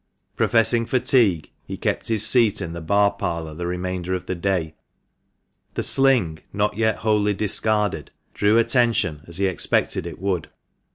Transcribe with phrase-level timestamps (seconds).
[0.35, 4.73] Professing fatigue, he kept his seat in the bar parlour the remainder of the day.
[5.75, 10.49] The sling, not yet wholly discarded, drew attention, as he expected it would.